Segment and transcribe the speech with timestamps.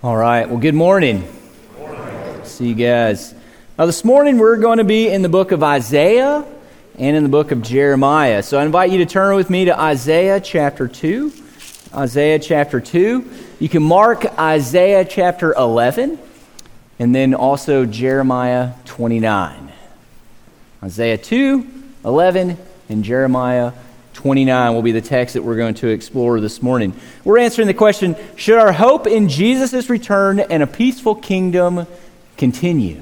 [0.00, 0.48] All right.
[0.48, 1.28] Well, good morning.
[2.44, 3.34] See you guys.
[3.76, 6.44] Now, this morning we're going to be in the book of Isaiah
[6.96, 8.44] and in the book of Jeremiah.
[8.44, 11.32] So I invite you to turn with me to Isaiah chapter 2.
[11.92, 13.28] Isaiah chapter 2.
[13.58, 16.16] You can mark Isaiah chapter 11
[17.00, 19.72] and then also Jeremiah 29.
[20.84, 21.66] Isaiah 2,
[22.04, 22.56] 11,
[22.88, 23.72] and Jeremiah
[24.18, 26.92] 29 will be the text that we're going to explore this morning.
[27.22, 31.86] We're answering the question Should our hope in Jesus' return and a peaceful kingdom
[32.36, 33.00] continue?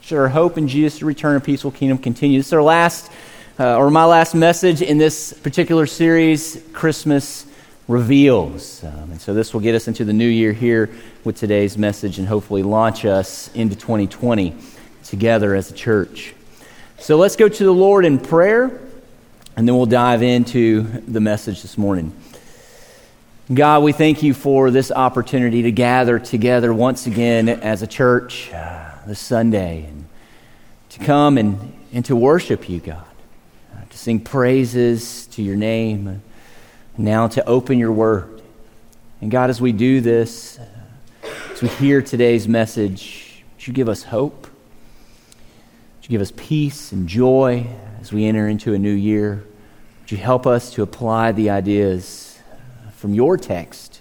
[0.00, 2.38] Should our hope in Jesus' return and peaceful kingdom continue?
[2.38, 3.12] This is our last,
[3.60, 7.44] uh, or my last message in this particular series, Christmas
[7.86, 8.82] Reveals.
[8.82, 10.88] Um, and so this will get us into the new year here
[11.24, 14.56] with today's message and hopefully launch us into 2020
[15.04, 16.34] together as a church.
[16.98, 18.87] So let's go to the Lord in prayer
[19.58, 22.12] and then we'll dive into the message this morning.
[23.52, 28.52] God, we thank you for this opportunity to gather together once again as a church
[28.52, 30.04] uh, this Sunday and
[30.90, 33.04] to come and, and to worship you, God,
[33.74, 36.22] uh, to sing praises to your name, and
[36.96, 38.40] now to open your word.
[39.20, 43.88] And God, as we do this, uh, as we hear today's message, would you give
[43.88, 44.42] us hope?
[44.42, 47.66] Would you give us peace and joy
[48.08, 49.44] as we enter into a new year?
[50.00, 52.38] Would you help us to apply the ideas
[52.96, 54.00] from your text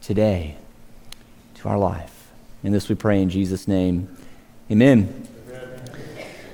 [0.00, 0.54] today
[1.56, 2.30] to our life?
[2.62, 4.08] In this we pray in Jesus' name.
[4.70, 5.26] Amen.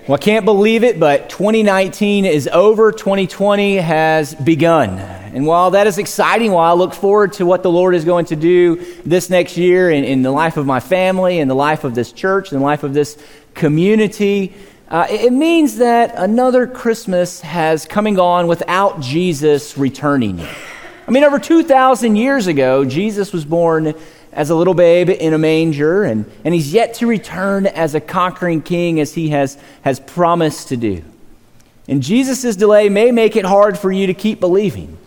[0.09, 2.93] Well, I can't believe it, but 2019 is over.
[2.93, 4.99] 2020 has begun.
[4.99, 8.25] And while that is exciting, while I look forward to what the Lord is going
[8.27, 11.85] to do this next year in, in the life of my family, in the life
[11.85, 14.55] of this church, in the life of this community,
[14.89, 20.41] uh, it means that another Christmas has coming on without Jesus returning.
[20.41, 23.95] I mean, over 2,000 years ago, Jesus was born
[24.33, 28.01] as a little babe in a manger, and, and he's yet to return as a
[28.01, 31.03] conquering king as he has, has promised to do.
[31.89, 34.99] And Jesus' delay may make it hard for you to keep believing.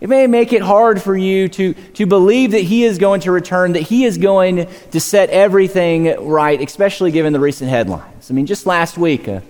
[0.00, 3.32] It may make it hard for you to, to believe that he is going to
[3.32, 8.30] return, that he is going to set everything right, especially given the recent headlines.
[8.30, 9.42] I mean, just last week, a,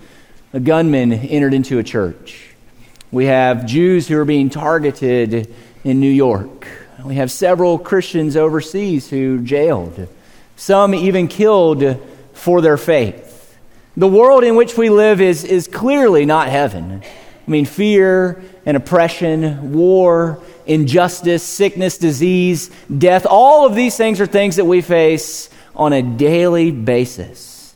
[0.54, 2.48] a gunman entered into a church.
[3.10, 5.54] We have Jews who are being targeted
[5.84, 6.66] in New York.
[7.04, 10.08] We have several Christians overseas who jailed,
[10.56, 12.00] some even killed
[12.32, 13.56] for their faith.
[13.96, 17.02] The world in which we live is, is clearly not heaven.
[17.02, 24.26] I mean, fear and oppression, war, injustice, sickness, disease, death, all of these things are
[24.26, 27.74] things that we face on a daily basis.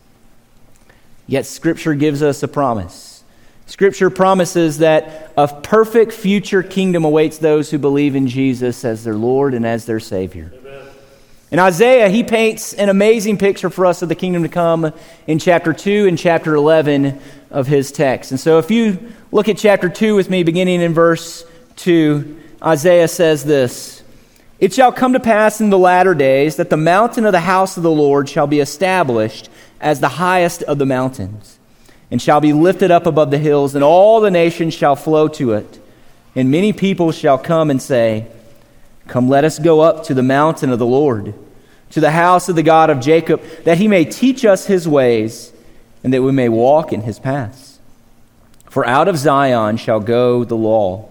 [1.27, 3.25] Yet Scripture gives us a promise.
[3.65, 9.15] Scripture promises that a perfect future kingdom awaits those who believe in Jesus as their
[9.15, 10.53] Lord and as their Savior.
[11.51, 14.93] In Isaiah, he paints an amazing picture for us of the kingdom to come
[15.27, 17.19] in chapter 2 and chapter 11
[17.51, 18.31] of his text.
[18.31, 21.45] And so if you look at chapter 2 with me, beginning in verse
[21.77, 24.03] 2, Isaiah says this
[24.61, 27.77] It shall come to pass in the latter days that the mountain of the house
[27.77, 29.49] of the Lord shall be established
[29.81, 31.59] as the highest of the mountains,
[32.11, 35.55] and shall be lifted up above the hills, and all the nations shall flow to
[35.55, 35.81] it.
[36.37, 38.29] And many people shall come and say,
[39.09, 41.35] Come, let us go up to the mountain of the Lord,
[41.91, 45.53] to the house of the God of Jacob, that he may teach us his ways,
[46.05, 47.62] and that we may walk in his paths.
[48.73, 51.11] For out of Zion shall go the law,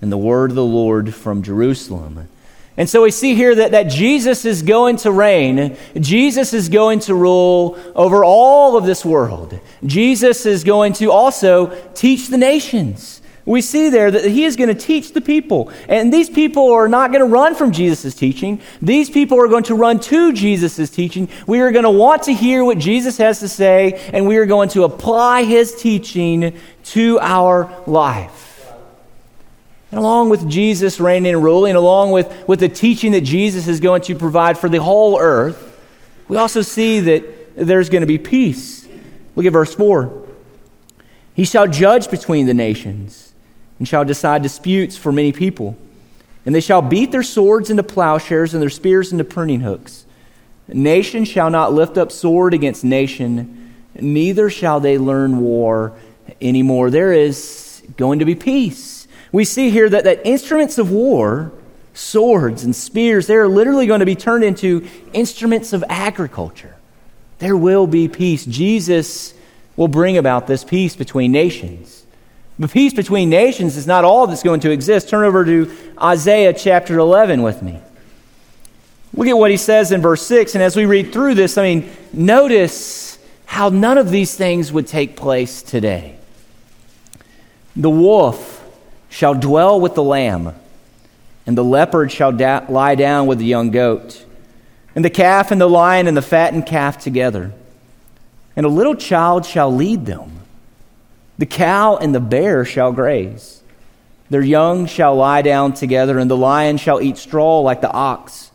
[0.00, 2.28] and the word of the Lord from Jerusalem.
[2.76, 5.76] And so we see here that, that Jesus is going to reign.
[5.94, 9.60] Jesus is going to rule over all of this world.
[9.86, 13.22] Jesus is going to also teach the nations.
[13.48, 15.72] We see there that he is going to teach the people.
[15.88, 18.60] And these people are not going to run from Jesus' teaching.
[18.82, 21.30] These people are going to run to Jesus' teaching.
[21.46, 24.44] We are going to want to hear what Jesus has to say, and we are
[24.44, 26.58] going to apply his teaching
[26.92, 28.72] to our life.
[29.90, 33.80] And along with Jesus reigning and ruling, along with, with the teaching that Jesus is
[33.80, 35.64] going to provide for the whole earth,
[36.28, 38.86] we also see that there's going to be peace.
[39.34, 40.26] Look at verse 4.
[41.34, 43.32] He shall judge between the nations
[43.78, 45.76] and shall decide disputes for many people.
[46.44, 50.04] And they shall beat their swords into plowshares and their spears into pruning hooks.
[50.66, 55.94] Nation shall not lift up sword against nation, neither shall they learn war
[56.40, 56.90] anymore.
[56.90, 58.98] There is going to be peace
[59.32, 61.52] we see here that, that instruments of war,
[61.92, 66.76] swords and spears, they're literally going to be turned into instruments of agriculture.
[67.38, 68.44] There will be peace.
[68.44, 69.34] Jesus
[69.76, 72.06] will bring about this peace between nations.
[72.58, 75.08] But peace between nations is not all that's going to exist.
[75.08, 75.70] Turn over to
[76.00, 77.80] Isaiah chapter 11 with me.
[79.14, 80.54] Look at what he says in verse 6.
[80.54, 84.86] And as we read through this, I mean, notice how none of these things would
[84.86, 86.17] take place today.
[87.78, 88.68] The wolf
[89.08, 90.52] shall dwell with the lamb,
[91.46, 94.24] and the leopard shall da- lie down with the young goat,
[94.96, 97.52] and the calf and the lion and the fattened calf together.
[98.56, 100.40] And a little child shall lead them.
[101.38, 103.62] The cow and the bear shall graze.
[104.28, 108.50] Their young shall lie down together, and the lion shall eat straw like the ox.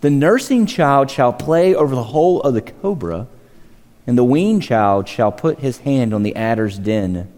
[0.00, 3.26] The nursing child shall play over the hole of the cobra,
[4.06, 7.30] and the weaned child shall put his hand on the adder's den.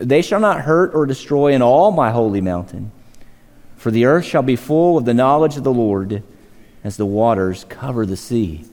[0.00, 2.92] They shall not hurt or destroy in all my holy mountain,
[3.76, 6.22] for the earth shall be full of the knowledge of the Lord
[6.84, 8.64] as the waters cover the sea.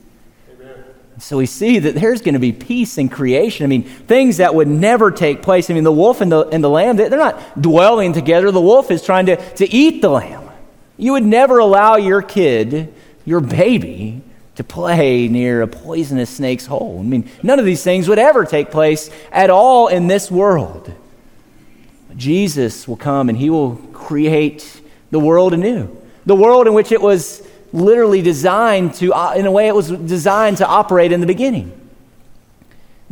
[1.18, 3.64] So we see that there's going to be peace in creation.
[3.64, 5.70] I mean, things that would never take place.
[5.70, 8.50] I mean, the wolf and the, and the lamb, they're not dwelling together.
[8.50, 10.50] The wolf is trying to, to eat the lamb.
[10.96, 12.92] You would never allow your kid,
[13.24, 14.22] your baby,
[14.56, 16.98] to play near a poisonous snake's hole.
[17.00, 20.92] I mean, none of these things would ever take place at all in this world.
[22.16, 24.80] Jesus will come and he will create
[25.10, 25.88] the world anew.
[26.26, 29.90] The world in which it was literally designed to, uh, in a way, it was
[29.90, 31.72] designed to operate in the beginning.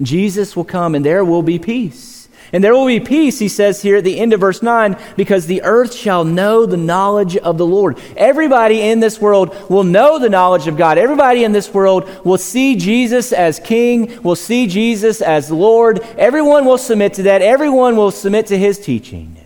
[0.01, 2.22] Jesus will come and there will be peace.
[2.53, 5.47] And there will be peace, he says here at the end of verse 9, because
[5.47, 7.99] the earth shall know the knowledge of the Lord.
[8.17, 10.99] Everybody in this world will know the knowledge of God.
[10.99, 16.01] Everybody in this world will see Jesus as King, will see Jesus as Lord.
[16.19, 17.43] Everyone will submit to that.
[17.43, 19.37] Everyone will submit to his teaching.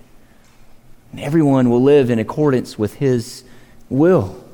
[1.13, 3.45] And everyone will live in accordance with his
[3.89, 4.46] will.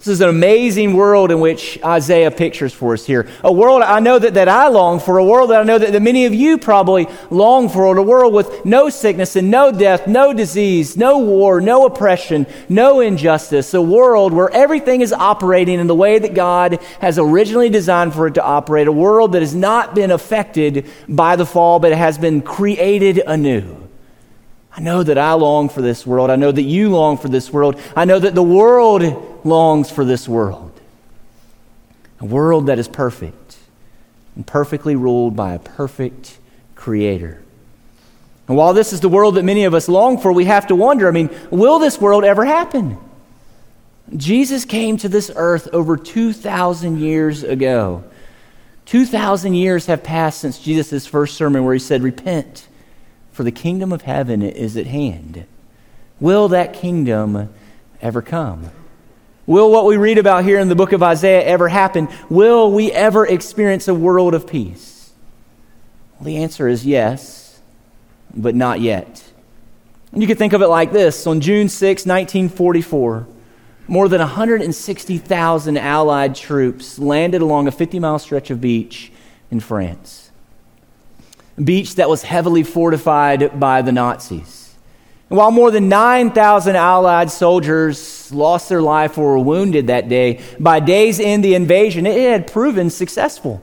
[0.00, 3.28] This is an amazing world in which Isaiah pictures for us here.
[3.44, 5.92] A world I know that, that I long for, a world that I know that,
[5.92, 10.06] that many of you probably long for, a world with no sickness and no death,
[10.06, 13.74] no disease, no war, no oppression, no injustice.
[13.74, 18.26] A world where everything is operating in the way that God has originally designed for
[18.26, 18.88] it to operate.
[18.88, 23.79] A world that has not been affected by the fall, but has been created anew.
[24.72, 26.30] I know that I long for this world.
[26.30, 27.80] I know that you long for this world.
[27.96, 30.70] I know that the world longs for this world
[32.20, 33.56] a world that is perfect
[34.36, 36.38] and perfectly ruled by a perfect
[36.74, 37.42] creator.
[38.46, 40.74] And while this is the world that many of us long for, we have to
[40.74, 42.98] wonder I mean, will this world ever happen?
[44.16, 48.04] Jesus came to this earth over 2,000 years ago.
[48.86, 52.66] 2,000 years have passed since Jesus' first sermon where he said, Repent,
[53.32, 55.46] for the kingdom of heaven is at hand.
[56.18, 57.52] Will that kingdom
[58.02, 58.70] ever come?
[59.46, 62.08] Will what we read about here in the book of Isaiah ever happen?
[62.28, 65.10] Will we ever experience a world of peace?
[66.18, 67.58] Well, the answer is yes,
[68.34, 69.24] but not yet.
[70.12, 73.26] And you can think of it like this on June 6, 1944,
[73.88, 79.10] more than 160,000 Allied troops landed along a 50 mile stretch of beach
[79.50, 80.29] in France.
[81.62, 84.74] Beach that was heavily fortified by the Nazis.
[85.28, 90.40] And while more than 9,000 Allied soldiers lost their life or were wounded that day,
[90.58, 93.62] by day's end, the invasion, it had proven successful.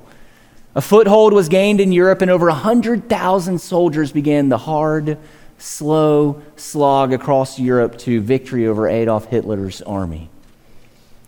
[0.75, 5.17] A foothold was gained in Europe, and over 100,000 soldiers began the hard,
[5.57, 10.29] slow slog across Europe to victory over Adolf Hitler's army.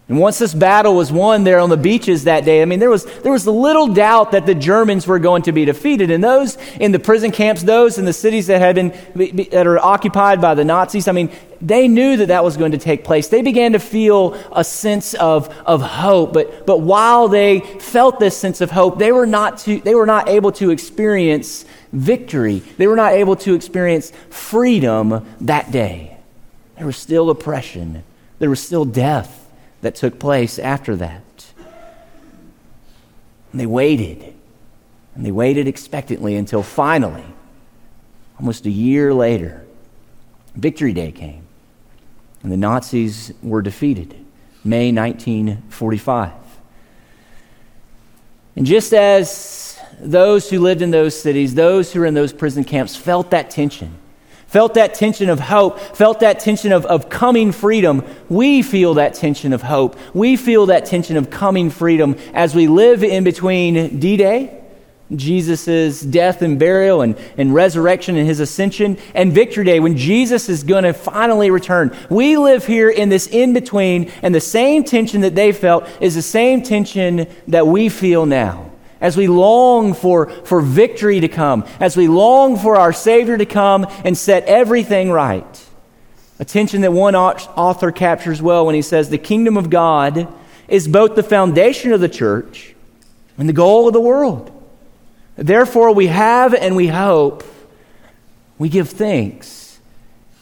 [0.10, 2.90] And once this battle was won there on the beaches that day, I mean, there
[2.90, 6.10] was, there was little doubt that the Germans were going to be defeated.
[6.10, 8.90] And those in the prison camps, those in the cities that had been,
[9.52, 11.32] that are occupied by the Nazis, I mean,
[11.62, 13.28] they knew that that was going to take place.
[13.28, 16.34] They began to feel a sense of, of hope.
[16.34, 20.08] But, but while they felt this sense of hope, they were, not to, they were
[20.08, 22.64] not able to experience victory.
[22.78, 26.18] They were not able to experience freedom that day.
[26.78, 28.04] There was still oppression.
[28.40, 29.39] There was still death
[29.82, 31.24] that took place after that.
[33.52, 34.34] And they waited.
[35.16, 37.26] And they waited expectantly until finally,
[38.40, 39.66] almost a year later,
[40.56, 41.44] Victory Day came.
[42.44, 44.16] And the Nazis were defeated.
[44.64, 46.32] May 1945.
[48.56, 52.64] And just as those who lived in those cities, those who were in those prison
[52.64, 53.98] camps, felt that tension,
[54.50, 58.04] felt that tension of hope, felt that tension of, of coming freedom.
[58.30, 59.96] We feel that tension of hope.
[60.14, 64.60] We feel that tension of coming freedom as we live in between D Day,
[65.16, 70.50] Jesus' death and burial and, and resurrection and his ascension, and Victory Day when Jesus
[70.50, 71.96] is going to finally return.
[72.10, 76.16] We live here in this in between, and the same tension that they felt is
[76.16, 78.69] the same tension that we feel now
[79.02, 83.46] as we long for, for victory to come, as we long for our Savior to
[83.46, 85.66] come and set everything right,
[86.40, 90.34] A tension that one author captures well when he says the kingdom of God
[90.70, 92.76] is both the foundation of the church
[93.38, 94.50] and the goal of the world.
[95.36, 97.44] Therefore, we have and we hope,
[98.58, 99.80] we give thanks,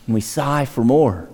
[0.06, 1.28] and we sigh for more.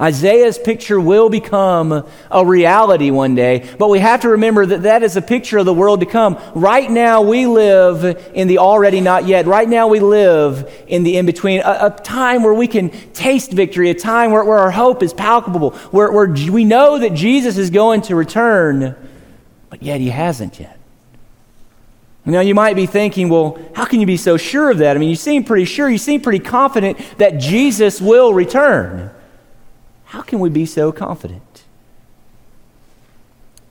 [0.00, 5.02] Isaiah's picture will become a reality one day, but we have to remember that that
[5.02, 6.38] is a picture of the world to come.
[6.54, 9.46] Right now, we live in the already not yet.
[9.46, 13.50] Right now, we live in the in between, a, a, time where we can taste
[13.50, 17.58] victory, a time where, where our hope is palpable, where, where we know that Jesus
[17.58, 18.94] is going to return,
[19.68, 20.78] but yet he hasn't yet.
[22.24, 24.96] Now, you might be thinking, well, how can you be so sure of that?
[24.96, 29.10] I mean, you seem pretty sure, you seem pretty confident that Jesus will return.
[30.08, 31.64] How can we be so confident?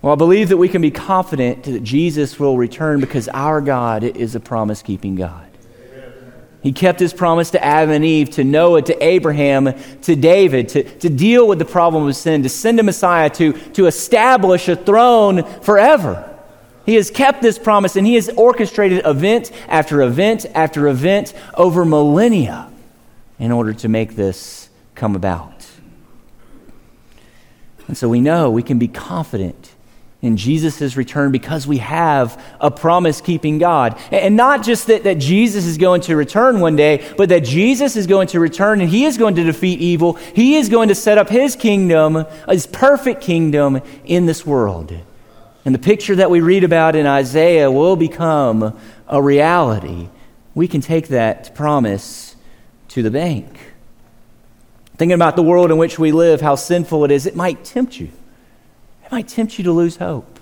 [0.04, 4.04] Well, I believe that we can be confident that Jesus will return because our God
[4.04, 5.48] is a promise keeping God.
[6.62, 10.84] He kept his promise to Adam and Eve, to Noah, to Abraham, to David, to,
[11.00, 14.76] to deal with the problem of sin, to send a Messiah, to, to establish a
[14.76, 16.38] throne forever.
[16.86, 21.84] He has kept this promise and he has orchestrated event after event after event over
[21.84, 22.70] millennia
[23.40, 25.57] in order to make this come about.
[27.88, 29.72] And so we know we can be confident
[30.22, 34.00] in Jesus' return because we have a promise keeping God.
[34.12, 37.96] And not just that, that Jesus is going to return one day, but that Jesus
[37.96, 40.14] is going to return and he is going to defeat evil.
[40.14, 44.92] He is going to set up his kingdom, his perfect kingdom in this world.
[45.66, 48.78] And the picture that we read about in Isaiah will become
[49.08, 50.10] a reality.
[50.56, 52.36] We can take that promise
[52.90, 53.67] to the bank.
[54.98, 58.00] Thinking about the world in which we live, how sinful it is, it might tempt
[58.00, 58.10] you.
[59.06, 60.40] It might tempt you to lose hope,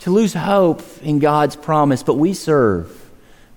[0.00, 2.02] to lose hope in God's promise.
[2.02, 3.02] But we serve.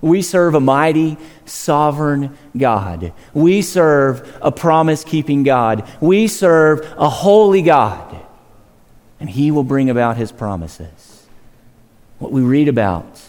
[0.00, 3.12] We serve a mighty, sovereign God.
[3.34, 5.86] We serve a promise keeping God.
[6.00, 8.16] We serve a holy God.
[9.18, 11.26] And He will bring about His promises.
[12.18, 13.20] What we read about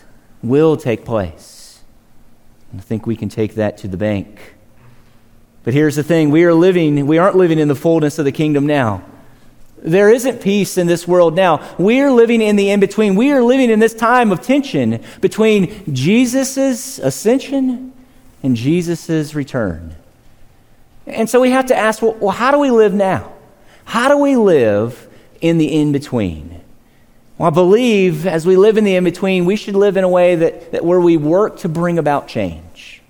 [0.42, 1.82] will take place.
[2.78, 4.56] I think we can take that to the bank.
[5.64, 8.32] But here's the thing we are living, we aren't living in the fullness of the
[8.32, 9.04] kingdom now.
[9.78, 11.76] There isn't peace in this world now.
[11.80, 13.16] We are living in the in between.
[13.16, 17.92] We are living in this time of tension between Jesus' ascension
[18.44, 19.96] and Jesus' return.
[21.08, 23.34] And so we have to ask well, well, how do we live now?
[23.86, 25.10] How do we live
[25.42, 26.62] in the in between?
[27.38, 30.10] Well, I believe as we live in the in between, we should live in a
[30.10, 33.01] way that, that where we work to bring about change.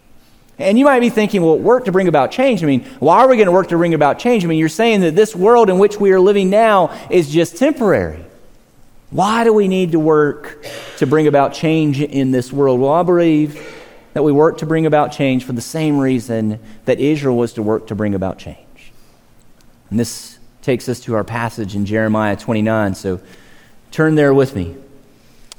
[0.62, 2.64] And you might be thinking, well, work to bring about change.
[2.64, 4.44] I mean, why are we going to work to bring about change?
[4.44, 7.58] I mean, you're saying that this world in which we are living now is just
[7.58, 8.24] temporary.
[9.10, 10.66] Why do we need to work
[10.98, 12.80] to bring about change in this world?
[12.80, 13.62] Well, I believe
[14.14, 17.64] that we work to bring about change for the same reason that Israel was to
[17.64, 18.58] work to bring about change.
[19.90, 22.96] And this takes us to our passage in Jeremiah 29.
[22.96, 23.20] So
[23.92, 24.76] turn there with me.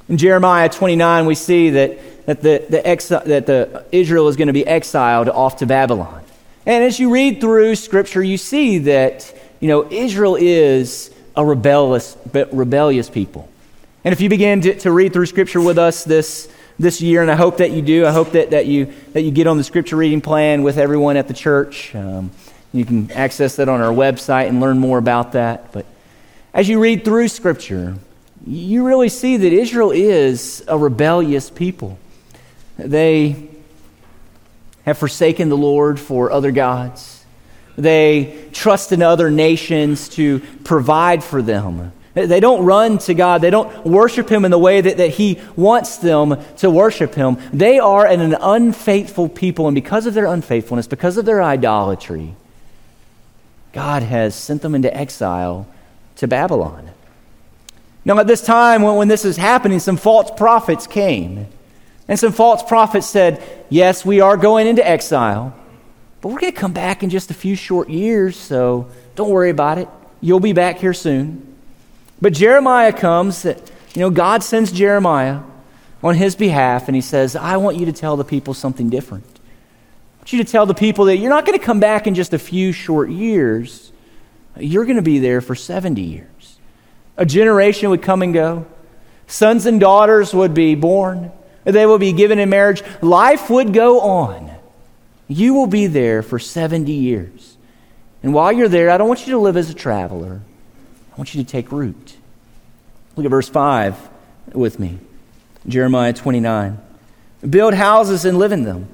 [0.09, 4.47] In Jeremiah 29, we see that that, the, the exi- that the Israel is going
[4.47, 6.21] to be exiled off to Babylon.
[6.65, 12.17] And as you read through Scripture, you see that you know Israel is a rebellious,
[12.51, 13.49] rebellious people.
[14.05, 17.29] And if you begin to, to read through Scripture with us this this year, and
[17.29, 18.05] I hope that you do.
[18.05, 21.17] I hope that, that you that you get on the Scripture reading plan with everyone
[21.17, 21.93] at the church.
[21.93, 22.31] Um,
[22.71, 25.71] you can access that on our website and learn more about that.
[25.71, 25.85] But
[26.53, 27.97] as you read through Scripture,
[28.45, 31.97] you really see that Israel is a rebellious people.
[32.77, 33.49] They
[34.85, 37.23] have forsaken the Lord for other gods.
[37.77, 41.93] They trust in other nations to provide for them.
[42.13, 43.41] They don't run to God.
[43.41, 47.37] They don't worship Him in the way that, that He wants them to worship Him.
[47.51, 52.35] They are an unfaithful people, and because of their unfaithfulness, because of their idolatry,
[53.71, 55.65] God has sent them into exile
[56.17, 56.92] to Babylon.
[58.05, 61.47] Now, at this time, when, when this is happening, some false prophets came.
[62.07, 65.55] And some false prophets said, Yes, we are going into exile,
[66.21, 69.49] but we're going to come back in just a few short years, so don't worry
[69.49, 69.87] about it.
[70.21, 71.55] You'll be back here soon.
[72.21, 73.59] But Jeremiah comes, that,
[73.93, 75.41] you know, God sends Jeremiah
[76.01, 79.25] on his behalf, and he says, I want you to tell the people something different.
[79.25, 82.15] I want you to tell the people that you're not going to come back in
[82.15, 83.91] just a few short years,
[84.57, 86.32] you're going to be there for 70 years.
[87.17, 88.65] A generation would come and go,
[89.27, 91.31] sons and daughters would be born.
[91.63, 92.83] They will be given in marriage.
[93.01, 94.51] Life would go on.
[95.27, 97.57] You will be there for 70 years.
[98.21, 100.41] And while you're there, I don't want you to live as a traveler.
[101.11, 102.17] I want you to take root.
[103.15, 104.09] Look at verse 5
[104.53, 104.99] with me
[105.67, 106.79] Jeremiah 29.
[107.49, 108.87] Build houses and live in them.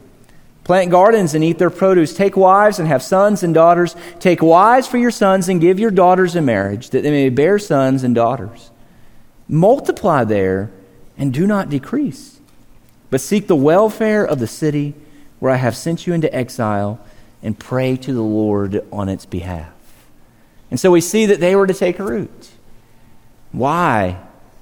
[0.63, 2.13] Plant gardens and eat their produce.
[2.13, 3.95] Take wives and have sons and daughters.
[4.19, 7.57] Take wives for your sons and give your daughters in marriage, that they may bear
[7.57, 8.69] sons and daughters.
[9.47, 10.69] Multiply there
[11.17, 12.39] and do not decrease,
[13.09, 14.93] but seek the welfare of the city
[15.39, 16.99] where I have sent you into exile
[17.41, 19.73] and pray to the Lord on its behalf.
[20.69, 22.49] And so we see that they were to take root.
[23.51, 24.19] Why?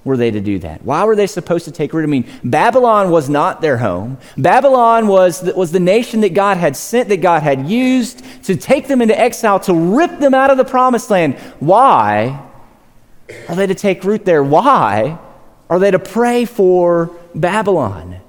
[0.08, 0.84] Were they to do that?
[0.84, 2.04] Why were they supposed to take root?
[2.04, 4.18] I mean, Babylon was not their home.
[4.38, 8.56] Babylon was the, was the nation that God had sent, that God had used to
[8.56, 11.36] take them into exile, to rip them out of the promised land.
[11.60, 12.42] Why
[13.50, 14.42] are they to take root there?
[14.42, 15.20] Why
[15.70, 18.22] are they to pray for Babylon?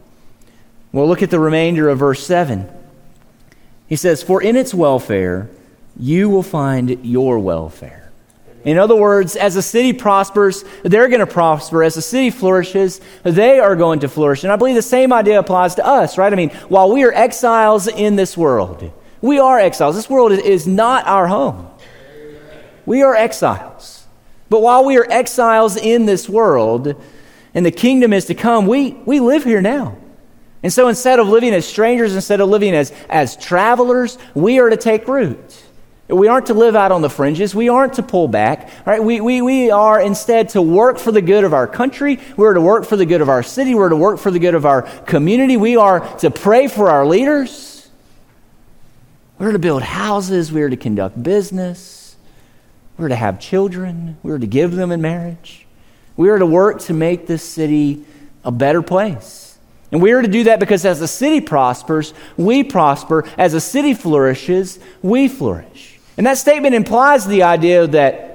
[0.90, 2.68] Well, look at the remainder of verse 7.
[3.86, 5.48] He says, For in its welfare
[5.96, 8.07] you will find your welfare.
[8.68, 11.82] In other words, as a city prospers, they're going to prosper.
[11.82, 14.44] As a city flourishes, they are going to flourish.
[14.44, 16.30] And I believe the same idea applies to us, right?
[16.30, 19.96] I mean, while we are exiles in this world, we are exiles.
[19.96, 21.66] This world is not our home.
[22.84, 24.06] We are exiles.
[24.50, 26.94] But while we are exiles in this world,
[27.54, 29.96] and the kingdom is to come, we, we live here now.
[30.62, 34.68] And so instead of living as strangers, instead of living as, as travelers, we are
[34.68, 35.64] to take root.
[36.08, 37.54] We aren't to live out on the fringes.
[37.54, 38.70] We aren't to pull back.
[38.86, 39.02] Right?
[39.02, 42.18] We, we, we are instead to work for the good of our country.
[42.36, 43.74] We're to work for the good of our city.
[43.74, 45.58] We're to work for the good of our community.
[45.58, 47.90] We are to pray for our leaders.
[49.38, 50.50] We're to build houses.
[50.50, 52.16] We're to conduct business.
[52.96, 54.16] We're to have children.
[54.22, 55.66] We're to give them in marriage.
[56.16, 58.04] We are to work to make this city
[58.44, 59.58] a better place.
[59.92, 63.24] And we are to do that because as the city prospers, we prosper.
[63.38, 65.87] As a city flourishes, we flourish.
[66.18, 68.34] And that statement implies the idea that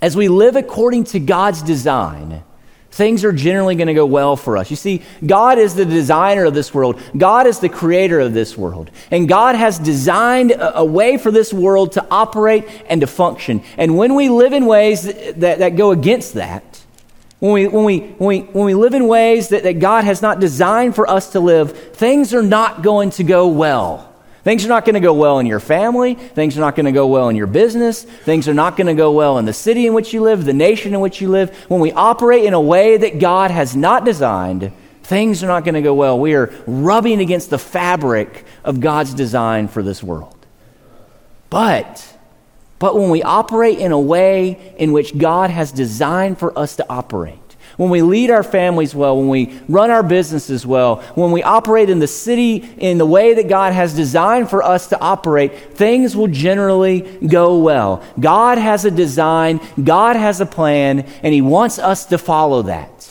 [0.00, 2.42] as we live according to God's design,
[2.90, 4.70] things are generally going to go well for us.
[4.70, 8.56] You see, God is the designer of this world, God is the creator of this
[8.56, 8.90] world.
[9.10, 13.62] And God has designed a, a way for this world to operate and to function.
[13.76, 16.82] And when we live in ways that, that, that go against that,
[17.38, 20.22] when we, when, we, when, we, when we live in ways that, that God has
[20.22, 24.09] not designed for us to live, things are not going to go well.
[24.42, 26.14] Things are not going to go well in your family.
[26.14, 28.04] Things are not going to go well in your business.
[28.04, 30.54] Things are not going to go well in the city in which you live, the
[30.54, 31.54] nation in which you live.
[31.68, 34.72] When we operate in a way that God has not designed,
[35.02, 36.18] things are not going to go well.
[36.18, 40.46] We are rubbing against the fabric of God's design for this world.
[41.50, 42.16] But,
[42.78, 46.86] but when we operate in a way in which God has designed for us to
[46.88, 47.49] operate,
[47.80, 51.88] when we lead our families well, when we run our businesses well, when we operate
[51.88, 56.14] in the city in the way that God has designed for us to operate, things
[56.14, 58.04] will generally go well.
[58.20, 63.10] God has a design, God has a plan, and He wants us to follow that.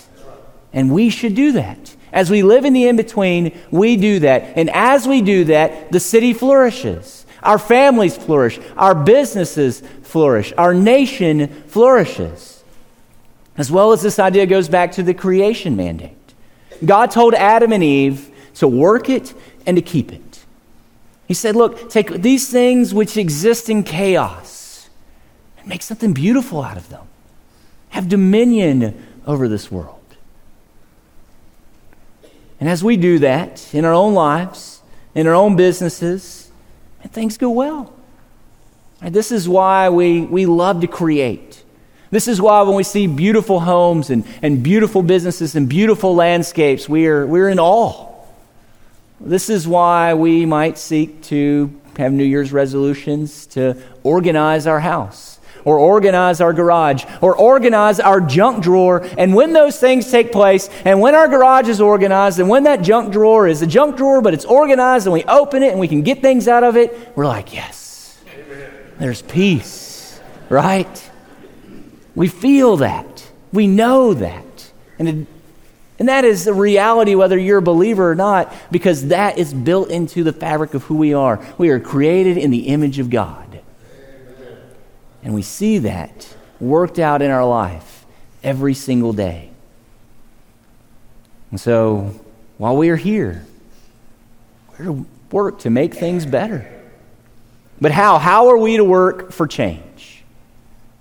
[0.71, 1.95] And we should do that.
[2.13, 4.55] As we live in the in between, we do that.
[4.55, 7.25] And as we do that, the city flourishes.
[7.41, 8.60] Our families flourish.
[8.77, 10.53] Our businesses flourish.
[10.60, 12.59] Our nation flourishes.
[13.60, 16.15] As well as this idea goes back to the creation mandate.
[16.84, 19.34] God told Adam and Eve to work it
[19.65, 20.45] and to keep it.
[21.28, 24.89] He said, Look, take these things which exist in chaos
[25.58, 27.06] and make something beautiful out of them.
[27.89, 30.00] Have dominion over this world.
[32.62, 34.82] And as we do that in our own lives,
[35.13, 36.50] in our own businesses,
[37.04, 37.93] and things go well.
[39.02, 41.59] And this is why we, we love to create.
[42.12, 46.89] This is why when we see beautiful homes and, and beautiful businesses and beautiful landscapes,
[46.89, 48.08] we are, we're in awe.
[49.22, 55.39] This is why we might seek to have New Year's resolutions to organize our house
[55.65, 59.06] or organize our garage or organize our junk drawer.
[59.17, 62.82] And when those things take place, and when our garage is organized, and when that
[62.82, 65.88] junk drawer is a junk drawer, but it's organized, and we open it and we
[65.88, 68.17] can get things out of it, we're like, yes,
[68.98, 71.10] there's peace, right?
[72.15, 73.30] We feel that.
[73.52, 74.72] We know that.
[74.98, 75.28] And, it,
[75.98, 79.89] and that is the reality whether you're a believer or not, because that is built
[79.89, 81.43] into the fabric of who we are.
[81.58, 83.62] We are created in the image of God.
[85.24, 88.06] And we see that worked out in our life
[88.43, 89.50] every single day.
[91.52, 92.19] And so,
[92.58, 93.45] while we are here,
[94.72, 96.72] we're to work to make things better.
[97.82, 98.17] But how?
[98.17, 99.84] How are we to work for change?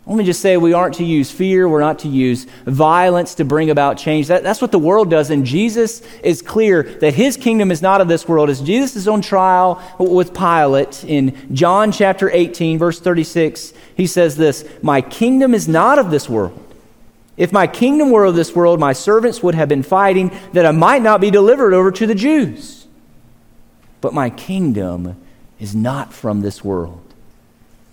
[0.08, 3.44] Let me just say we aren't to use fear, we're not to use violence to
[3.44, 4.28] bring about change.
[4.28, 8.00] That, that's what the world does, and Jesus is clear that his kingdom is not
[8.00, 8.48] of this world.
[8.48, 14.38] As Jesus is on trial with Pilate in John chapter 18, verse 36, he says
[14.38, 16.58] this My kingdom is not of this world.
[17.36, 20.70] If my kingdom were of this world, my servants would have been fighting that I
[20.70, 22.86] might not be delivered over to the Jews.
[24.00, 25.20] but my kingdom
[25.60, 27.02] is not from this world.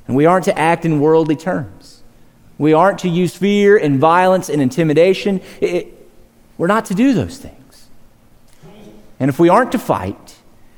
[0.08, 2.04] And we aren't to act in worldly terms.
[2.58, 5.42] We aren't to use fear and violence and intimidation.
[5.60, 5.94] It,
[6.58, 7.88] we're not to do those things.
[9.20, 10.36] And if we aren't to fight,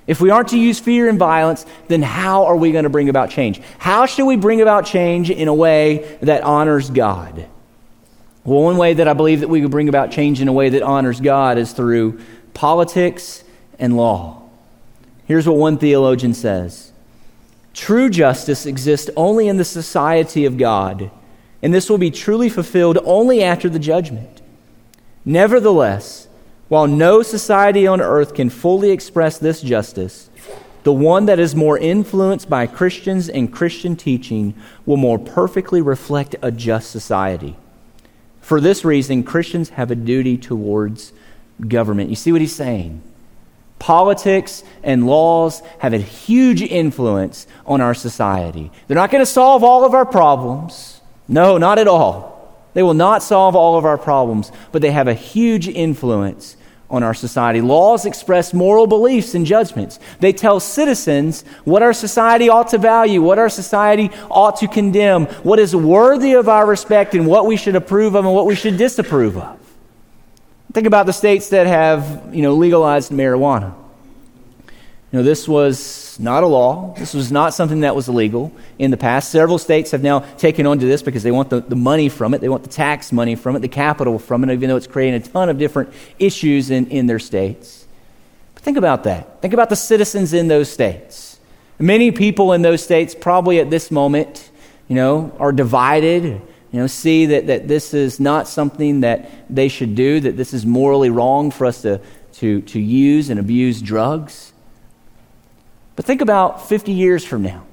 [0.08, 3.10] if we aren't to use fear and violence, then how are we going to bring
[3.10, 3.62] about change?
[3.78, 7.46] How should we bring about change in a way that honors God?
[8.46, 10.70] Well, one way that I believe that we could bring about change in a way
[10.70, 12.22] that honors God is through
[12.54, 13.44] politics
[13.78, 14.42] and law.
[15.26, 16.94] Here's what one theologian says
[17.74, 21.12] True justice exists only in the society of God,
[21.62, 24.42] and this will be truly fulfilled only after the judgment.
[25.26, 26.28] Nevertheless,
[26.70, 30.30] while no society on earth can fully express this justice,
[30.84, 34.54] the one that is more influenced by Christians and Christian teaching
[34.86, 37.58] will more perfectly reflect a just society.
[38.40, 41.12] For this reason, Christians have a duty towards
[41.68, 42.10] government.
[42.10, 43.02] You see what he's saying?
[43.80, 48.72] Politics and laws have a huge influence on our society.
[48.88, 50.97] They're not going to solve all of our problems.
[51.28, 52.38] No, not at all.
[52.74, 56.56] They will not solve all of our problems, but they have a huge influence
[56.90, 57.60] on our society.
[57.60, 60.00] Laws express moral beliefs and judgments.
[60.20, 65.26] They tell citizens what our society ought to value, what our society ought to condemn,
[65.44, 68.56] what is worthy of our respect, and what we should approve of and what we
[68.56, 69.60] should disapprove of.
[70.72, 73.74] Think about the states that have, you know, legalized marijuana.
[75.12, 76.94] You know, this was not a law.
[76.98, 79.32] This was not something that was illegal in the past.
[79.32, 82.34] Several states have now taken on to this because they want the, the money from
[82.34, 82.42] it.
[82.42, 85.22] They want the tax money from it, the capital from it, even though it's creating
[85.22, 87.86] a ton of different issues in, in their states.
[88.54, 89.42] But think about that.
[89.42, 91.40] Think about the citizens in those states.
[91.80, 94.50] Many people in those states probably at this moment,
[94.88, 99.68] you know, are divided, you know, see that, that this is not something that they
[99.68, 102.02] should do, that this is morally wrong for us to,
[102.34, 104.54] to, to use and abuse drugs.
[105.98, 107.66] But think about 50 years from now.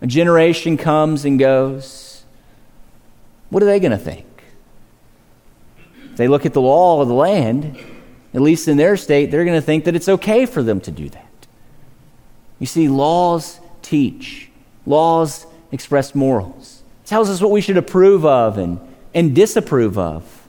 [0.00, 2.24] A generation comes and goes.
[3.50, 4.24] What are they going to think?
[6.12, 7.76] If they look at the law of the land,
[8.32, 10.92] at least in their state, they're going to think that it's okay for them to
[10.92, 11.26] do that.
[12.60, 14.48] You see, laws teach,
[14.86, 16.84] laws express morals.
[17.04, 18.78] It tells us what we should approve of and,
[19.12, 20.46] and disapprove of.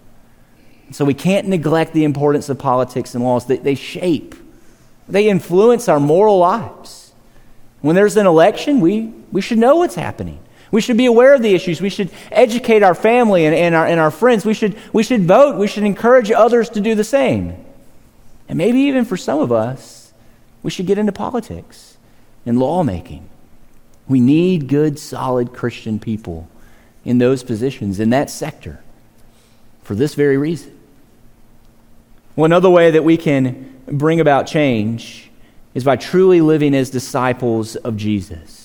[0.92, 3.48] So we can't neglect the importance of politics and laws.
[3.48, 4.36] They, they shape
[5.08, 7.14] they influence our moral lives.
[7.82, 10.40] When there's an election, we, we should know what's happening.
[10.72, 11.82] We should be aware of the issues.
[11.82, 14.46] We should educate our family and, and, our, and our friends.
[14.46, 15.58] We should, we should vote.
[15.58, 17.58] We should encourage others to do the same.
[18.48, 20.14] And maybe even for some of us,
[20.64, 21.98] we should get into politics
[22.46, 23.28] and lawmaking.
[24.08, 26.48] We need good, solid Christian people
[27.04, 28.82] in those positions, in that sector,
[29.84, 30.78] for this very reason.
[32.36, 35.30] One other way that we can bring about change
[35.74, 38.62] is by truly living as disciples of Jesus.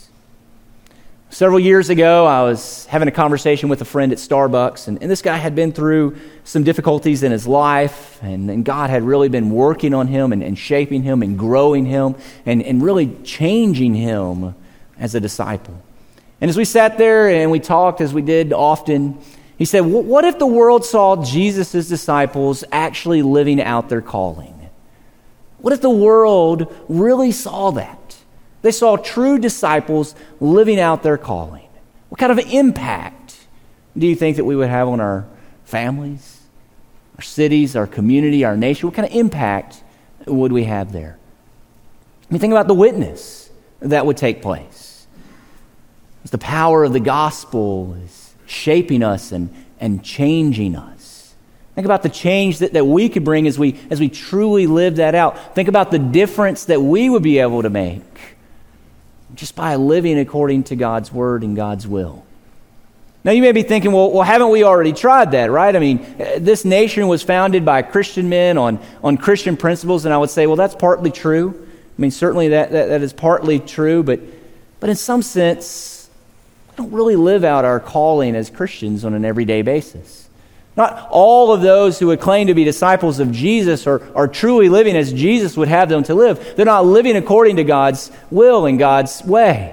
[1.28, 5.10] Several years ago, I was having a conversation with a friend at Starbucks, and, and
[5.10, 9.28] this guy had been through some difficulties in his life, and, and God had really
[9.28, 12.14] been working on him and, and shaping him and growing him
[12.46, 14.54] and, and really changing him
[14.98, 15.82] as a disciple.
[16.40, 19.18] And as we sat there and we talked, as we did often,
[19.58, 24.55] he said, What if the world saw Jesus' disciples actually living out their calling?
[25.58, 28.16] What if the world really saw that?
[28.62, 31.68] They saw true disciples living out their calling.
[32.08, 33.38] What kind of impact
[33.96, 35.26] do you think that we would have on our
[35.64, 36.40] families,
[37.16, 38.88] our cities, our community, our nation?
[38.88, 39.82] What kind of impact
[40.26, 41.18] would we have there?
[42.28, 45.06] I mean, think about the witness that would take place.
[46.24, 50.95] As the power of the gospel is shaping us and, and changing us.
[51.76, 54.96] Think about the change that, that we could bring as we, as we truly live
[54.96, 55.54] that out.
[55.54, 58.02] Think about the difference that we would be able to make
[59.34, 62.24] just by living according to God's word and God's will.
[63.24, 65.76] Now, you may be thinking, well, well, haven't we already tried that, right?
[65.76, 70.14] I mean, uh, this nation was founded by Christian men on, on Christian principles, and
[70.14, 71.54] I would say, well, that's partly true.
[71.58, 74.20] I mean, certainly that, that, that is partly true, but,
[74.80, 76.08] but in some sense,
[76.70, 80.25] we don't really live out our calling as Christians on an everyday basis.
[80.76, 84.68] Not all of those who would claim to be disciples of Jesus are, are truly
[84.68, 86.54] living as Jesus would have them to live.
[86.54, 89.72] They're not living according to God's will and God's way.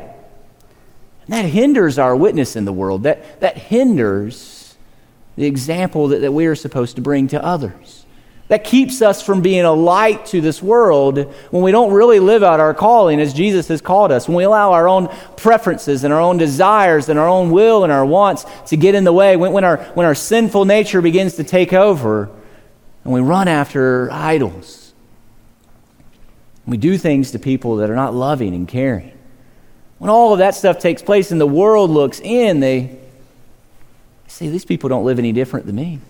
[1.25, 3.03] And that hinders our witness in the world.
[3.03, 4.75] That, that hinders
[5.35, 8.02] the example that, that we are supposed to bring to others.
[8.53, 11.17] That keeps us from being a light to this world
[11.49, 14.27] when we don't really live out our calling as Jesus has called us.
[14.27, 17.91] When we allow our own preferences and our own desires and our own will and
[17.91, 19.35] our wants to get in the way.
[19.37, 22.29] When, when, our, when our sinful nature begins to take over
[23.03, 24.93] and we run after idols.
[26.67, 29.17] We do things to people that are not loving and caring.
[29.97, 32.99] When all of that stuff takes place and the world looks in, they
[34.27, 36.01] see these people don't live any different than me.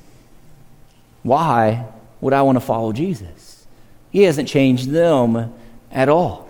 [1.21, 1.85] Why
[2.23, 3.67] would I want to follow Jesus?
[4.09, 5.53] He hasn't changed them
[5.91, 6.49] at all.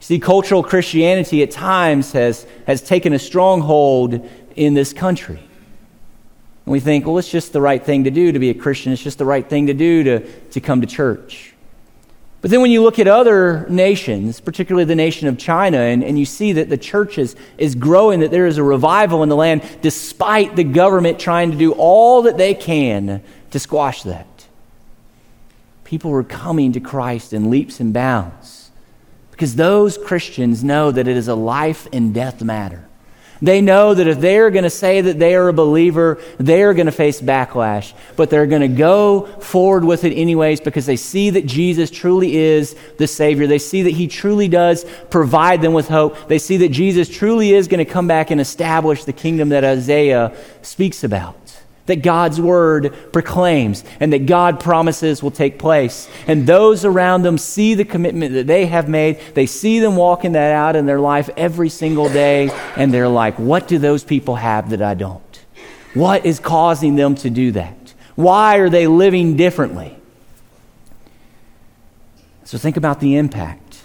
[0.00, 5.38] See, cultural Christianity at times has, has taken a stronghold in this country.
[5.38, 8.92] And we think, well, it's just the right thing to do to be a Christian.
[8.92, 11.54] It's just the right thing to do to, to come to church.
[12.42, 16.18] But then when you look at other nations, particularly the nation of China, and, and
[16.18, 19.36] you see that the church is, is growing, that there is a revival in the
[19.36, 24.26] land, despite the government trying to do all that they can to squash that.
[25.84, 28.70] People were coming to Christ in leaps and bounds.
[29.30, 32.88] Because those Christians know that it is a life and death matter.
[33.42, 36.86] They know that if they're going to say that they are a believer, they're going
[36.86, 37.92] to face backlash.
[38.16, 42.36] But they're going to go forward with it anyways because they see that Jesus truly
[42.36, 43.46] is the Savior.
[43.46, 46.28] They see that He truly does provide them with hope.
[46.28, 49.64] They see that Jesus truly is going to come back and establish the kingdom that
[49.64, 51.43] Isaiah speaks about
[51.86, 56.08] that God's word proclaims and that God promises will take place.
[56.26, 59.20] And those around them see the commitment that they have made.
[59.34, 62.50] They see them walking that out in their life every single day.
[62.76, 65.22] And they're like, what do those people have that I don't?
[65.92, 67.94] What is causing them to do that?
[68.14, 69.96] Why are they living differently?
[72.44, 73.82] So think about the impact.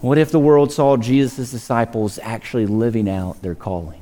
[0.00, 4.01] What if the world saw Jesus' disciples actually living out their calling?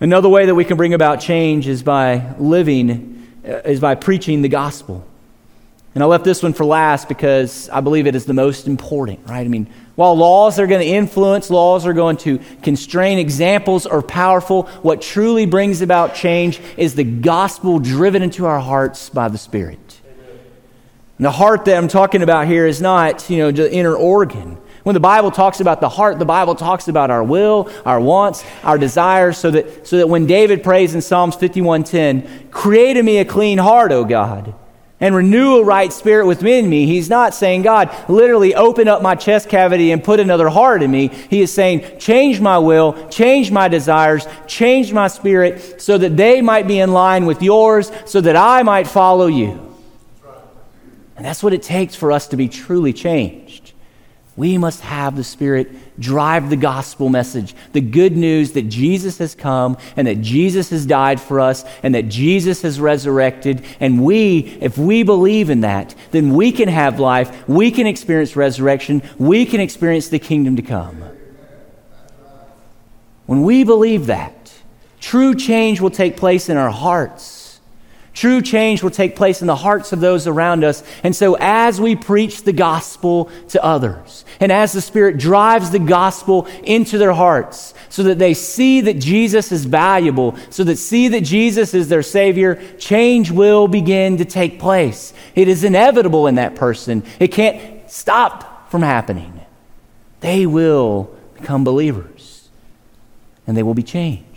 [0.00, 4.40] Another way that we can bring about change is by living, uh, is by preaching
[4.40, 5.06] the gospel.
[5.94, 9.20] And I left this one for last because I believe it is the most important,
[9.26, 9.44] right?
[9.44, 14.00] I mean, while laws are going to influence, laws are going to constrain, examples are
[14.00, 14.62] powerful.
[14.82, 20.00] What truly brings about change is the gospel driven into our hearts by the Spirit.
[21.18, 24.56] And the heart that I'm talking about here is not, you know, the inner organ.
[24.82, 28.44] When the Bible talks about the heart, the Bible talks about our will, our wants,
[28.64, 33.18] our desires, so that, so that when David prays in Psalms 51.10, create in me
[33.18, 34.54] a clean heart, O God,
[34.98, 39.14] and renew a right spirit within me, he's not saying, God, literally open up my
[39.14, 41.08] chest cavity and put another heart in me.
[41.08, 46.40] He is saying, change my will, change my desires, change my spirit, so that they
[46.40, 49.66] might be in line with yours, so that I might follow you.
[51.16, 53.59] And that's what it takes for us to be truly changed.
[54.40, 59.34] We must have the Spirit drive the gospel message, the good news that Jesus has
[59.34, 63.62] come and that Jesus has died for us and that Jesus has resurrected.
[63.80, 68.34] And we, if we believe in that, then we can have life, we can experience
[68.34, 71.02] resurrection, we can experience the kingdom to come.
[73.26, 74.54] When we believe that,
[75.00, 77.39] true change will take place in our hearts.
[78.20, 80.82] True change will take place in the hearts of those around us.
[81.02, 85.78] And so, as we preach the gospel to others, and as the Spirit drives the
[85.78, 91.08] gospel into their hearts, so that they see that Jesus is valuable, so that see
[91.08, 95.14] that Jesus is their Savior, change will begin to take place.
[95.34, 99.40] It is inevitable in that person, it can't stop from happening.
[100.20, 102.50] They will become believers,
[103.46, 104.29] and they will be changed.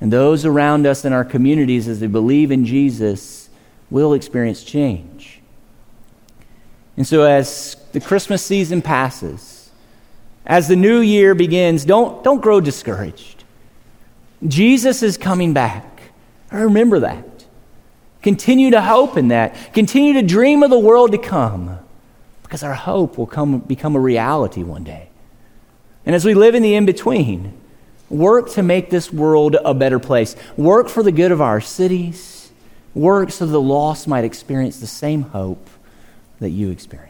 [0.00, 3.50] And those around us in our communities, as they believe in Jesus,
[3.90, 5.40] will experience change.
[6.96, 9.70] And so, as the Christmas season passes,
[10.46, 13.44] as the new year begins, don't, don't grow discouraged.
[14.46, 15.84] Jesus is coming back.
[16.50, 17.24] Remember that.
[18.22, 19.72] Continue to hope in that.
[19.72, 21.78] Continue to dream of the world to come
[22.42, 25.08] because our hope will come, become a reality one day.
[26.04, 27.59] And as we live in the in between,
[28.10, 30.36] Work to make this world a better place.
[30.56, 32.50] Work for the good of our cities.
[32.92, 35.70] Work so the lost might experience the same hope
[36.40, 37.09] that you experience.